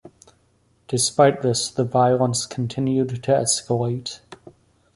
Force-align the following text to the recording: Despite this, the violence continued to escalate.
Despite 0.87 1.43
this, 1.43 1.69
the 1.69 1.83
violence 1.83 2.47
continued 2.47 3.09
to 3.21 3.31
escalate. 3.33 4.21